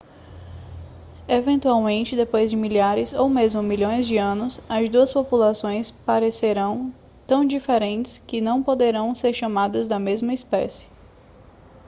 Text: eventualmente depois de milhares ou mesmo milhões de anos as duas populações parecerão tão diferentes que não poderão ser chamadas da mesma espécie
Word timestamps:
eventualmente 1.27 2.15
depois 2.15 2.49
de 2.49 2.55
milhares 2.57 3.13
ou 3.13 3.29
mesmo 3.29 3.61
milhões 3.61 4.07
de 4.07 4.17
anos 4.17 4.59
as 4.67 4.89
duas 4.89 5.13
populações 5.13 5.91
parecerão 5.91 6.91
tão 7.27 7.45
diferentes 7.45 8.17
que 8.17 8.41
não 8.41 8.63
poderão 8.63 9.13
ser 9.13 9.31
chamadas 9.31 9.87
da 9.87 9.99
mesma 9.99 10.33
espécie 10.33 10.89